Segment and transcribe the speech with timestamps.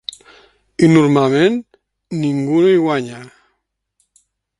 [0.85, 1.59] I normalment
[2.23, 3.21] ningú no hi guanya.